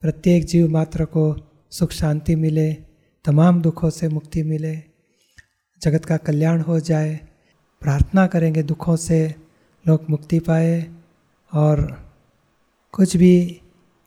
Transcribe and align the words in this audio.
प्रत्येक 0.00 0.44
जीव 0.44 0.68
मात्र 0.68 1.04
को 1.04 1.36
सुख 1.70 1.90
शांति 1.90 2.34
मिले, 2.36 2.72
तमाम 3.24 3.62
दुखों 3.62 3.90
से 3.90 4.08
मुक्ति 4.08 4.42
मिले। 4.42 4.76
जगत 5.82 6.04
का 6.04 6.16
कल्याण 6.16 6.60
हो 6.60 6.80
जाए, 6.80 7.20
प्रार्थना 7.80 8.26
करेंगे 8.26 8.62
दुखों 8.62 8.96
से 8.96 9.34
लोग 9.88 10.04
मुक्ति 10.10 10.38
पाए 10.38 10.86
और 11.52 11.98
कुछ 12.92 13.16
भी 13.16 13.60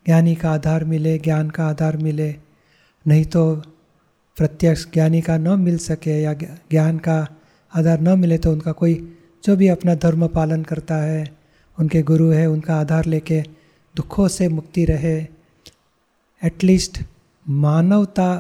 ज्ञानी 0.06 0.36
का 0.36 0.52
आधार 0.52 0.84
मिले, 0.86 1.18
ज्ञान 1.18 1.50
का 1.50 1.68
आधार 1.68 1.98
मिले, 1.98 2.36
नहीं 3.08 3.26
तो 3.26 3.56
प्रत्यक्ष 4.38 4.86
ज्ञानी 4.94 5.22
का 5.22 5.38
न 5.38 5.60
मिल 5.60 5.78
सके 5.78 6.22
या 6.22 6.34
ज्ञान 6.34 6.98
का 6.98 7.28
आधार 7.76 8.00
न 8.00 8.20
मिले 8.20 8.38
तो 8.38 8.52
उनका 8.52 8.72
कोई 8.72 9.18
जो 9.46 9.56
भी 9.56 9.68
अपना 9.68 9.96
धर्म 9.96 10.28
पालन 10.28 10.64
करता 10.64 10.96
है, 10.96 11.28
उनके 11.80 12.02
गुरु 12.02 12.30
है, 12.30 12.46
उनका 12.46 12.80
आधार 12.80 13.06
लेके 13.06 13.42
दुखों 13.96 14.28
से 14.28 14.50
मुक्ति 14.50 14.86
रहे। 14.86 15.39
एटलीस्ट 16.42 17.00
मानवता 17.48 18.34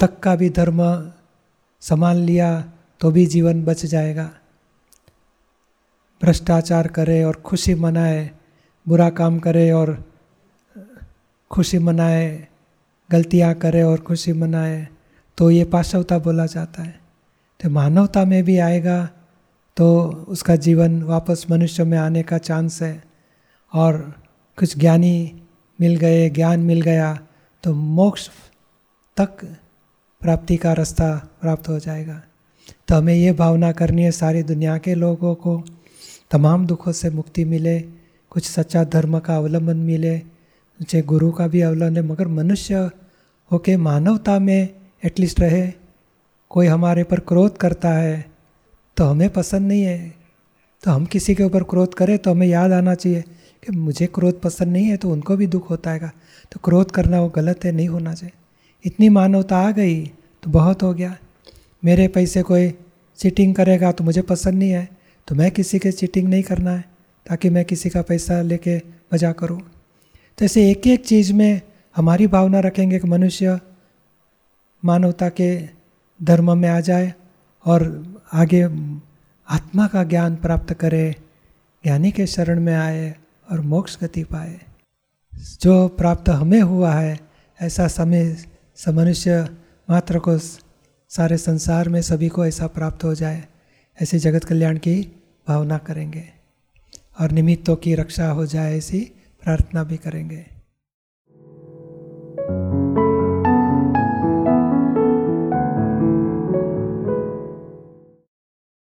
तक 0.00 0.18
का 0.20 0.34
भी 0.36 0.50
धर्म 0.50 0.80
संभाल 1.80 2.16
लिया 2.16 2.48
तो 3.00 3.10
भी 3.10 3.26
जीवन 3.26 3.64
बच 3.64 3.84
जाएगा। 3.86 4.24
भ्रष्टाचार 6.20 6.88
करे 6.88 7.24
और 7.24 7.36
खुशी 7.36 7.74
मनाए, 7.74 8.30
बुरा 8.88 9.10
काम 9.10 9.38
करे 9.38 9.70
और 9.70 10.04
खुशी 11.50 11.78
मनाए, 11.78 12.48
गलतियाँ 13.10 13.54
करे 13.54 13.82
और 13.82 14.00
खुशी 14.00 14.32
मनाए 14.32 14.88
तो 15.38 15.50
ये 15.50 15.64
पाशवता 15.64 16.18
बोला 16.18 16.46
जाता 16.46 16.82
है। 16.82 17.00
तो 17.60 17.70
मानवता 17.70 18.24
में 18.24 18.42
भी 18.44 18.58
आएगा 18.58 19.08
तो 19.76 20.06
उसका 20.28 20.56
जीवन 20.56 21.02
वापस 21.02 21.46
मनुष्य 21.50 21.84
में 21.84 21.98
आने 21.98 22.22
का 22.22 22.38
चांस 22.38 22.82
है 22.82 23.02
और 23.72 24.14
कुछ 24.58 24.78
ज्ञानी 24.78 25.42
मिल 25.78 25.96
गए, 25.96 26.28
ज्ञान 26.30 26.60
मिल 26.60 26.80
गया 26.80 27.18
तो 27.64 27.72
मोक्ष 27.74 28.28
तक 29.16 29.44
प्राप्ति 30.22 30.56
का 30.56 30.72
रास्ता 30.72 31.14
प्राप्त 31.40 31.68
हो 31.68 31.78
जाएगा। 31.78 32.20
तो 32.88 32.94
हमें 32.94 33.14
ये 33.14 33.32
भावना 33.32 33.70
करनी 33.72 34.02
है 34.02 34.10
सारी 34.12 34.42
दुनिया 34.42 34.76
के 34.78 34.94
लोगों 34.94 35.34
को, 35.34 35.62
तमाम 36.30 36.66
दुखों 36.66 36.92
से 36.92 37.10
मुक्ति 37.10 37.44
मिले, 37.44 37.78
कुछ 38.32 38.44
सच्चा 38.44 38.84
धर्म 38.84 39.18
का 39.18 39.36
अवलंबन 39.36 39.76
मिले 39.78 40.16
मुझे 40.16 41.02
गुरु 41.02 41.30
का 41.30 41.46
भी 41.46 41.60
अवलंबन 41.60 42.06
मगर 42.06 42.28
मनुष्य 42.28 42.90
होके 43.50 43.76
मानवता 43.78 44.38
में 44.38 44.68
एटलीस्ट 45.04 45.40
रहे, 45.40 45.70
कोई 46.50 46.66
हमारे 46.66 47.04
पर 47.04 47.20
क्रोध 47.20 47.56
करता 47.56 47.92
है 47.92 48.24
तो 48.96 49.04
हमें 49.04 49.28
पसंद 49.30 49.68
नहीं 49.68 49.82
है। 49.82 50.14
तो 50.82 50.90
हम 50.90 51.04
किसी 51.06 51.34
के 51.34 51.42
ऊपर 51.42 51.62
क्रोध 51.62 51.94
करें 51.94 52.16
तो 52.18 52.30
हमें 52.30 52.46
याद 52.46 52.72
आना 52.72 52.94
चाहिए 52.94 53.24
कि 53.62 53.72
मुझे 53.72 54.06
क्रोध 54.06 54.40
पसंद 54.40 54.72
नहीं 54.72 54.86
है 54.86 54.96
तो 54.96 55.10
उनको 55.10 55.36
भी 55.36 55.46
दुख 55.46 55.70
होता 55.70 55.90
है 55.90 56.10
तो 56.52 56.60
क्रोध 56.64 56.90
करना 56.90 57.20
वो 57.20 57.28
गलत 57.28 57.64
है, 57.64 57.72
नहीं 57.72 57.88
होना 57.88 58.14
चाहिए। 58.14 58.32
इतनी 58.84 59.08
मानवता 59.10 59.58
आ 59.58 59.70
गई 59.70 60.04
तो 60.42 60.50
बहुत 60.50 60.82
हो 60.82 60.92
गया। 60.94 61.16
मेरे 61.82 62.08
पैसे 62.08 62.42
कोई 62.42 62.72
चीटिंग 63.18 63.54
करेगा 63.54 63.92
तो 63.92 64.04
मुझे 64.04 64.22
पसंद 64.24 64.54
नहीं 64.54 64.70
है। 64.70 64.88
तो 65.28 65.34
मैं 65.34 65.50
किसी 65.50 65.78
के 65.78 65.92
चीटिंग 65.92 66.28
नहीं 66.28 66.42
करना 66.42 66.70
है, 66.70 66.84
ताकि 67.26 67.50
मैं 67.50 67.64
किसी 67.64 67.90
का 67.90 68.02
पैसा 68.02 68.40
लेके 68.42 68.76
मज़ा 69.14 69.32
करूँ। 69.32 69.60
तो 70.38 70.44
ऐसे 70.44 70.70
एक 70.70 70.86
एक 70.86 71.04
चीज़ 71.04 71.32
में 71.32 71.60
हमारी 71.96 72.26
भावना 72.26 72.60
रखेंगे 72.60 72.98
कि 72.98 73.08
मनुष्य 73.08 73.58
मानवता 74.82 75.28
के 75.28 75.50
धर्म 76.20 76.56
में 76.58 76.68
आ 76.68 76.80
जाए 76.80 77.12
और 77.64 77.82
आगे 78.32 78.62
आत्मा 79.48 79.86
का 79.86 80.02
ज्ञान 80.04 80.36
प्राप्त 80.36 80.72
करे, 80.74 81.14
ज्ञानी 81.84 82.10
के 82.10 82.26
शरण 82.26 82.60
में 82.60 82.74
आए 82.74 83.14
और 83.50 83.60
मोक्ष 83.60 83.98
गति 84.00 84.24
पाए। 84.24 84.60
जो 85.60 85.88
प्राप्त 85.88 86.28
हमें 86.28 86.60
हुआ 86.60 86.94
है, 86.94 87.20
ऐसा 87.60 87.88
समय 87.88 88.46
समनुष्य 88.76 89.56
मात्र 89.90 90.18
को 90.18 90.38
सारे 91.08 91.38
संसार 91.38 91.88
में 91.88 92.02
सभी 92.02 92.28
को 92.28 92.46
ऐसा 92.46 92.66
प्राप्त 92.66 93.04
हो 93.04 93.14
जाए, 93.14 93.44
ऐसे 94.02 94.18
जगत 94.18 94.44
कल्याण 94.44 94.78
की 94.78 95.22
भावना 95.48 95.78
करेंगे। 95.78 96.24
और 97.20 97.30
निमित्तों 97.30 97.76
की 97.76 97.94
रक्षा 97.94 98.28
हो 98.28 98.46
जाए 98.46 98.78
ऐसी 98.78 99.00
प्रार्थना 99.42 99.84
भी 99.84 99.96
करेंगे। 99.96 100.55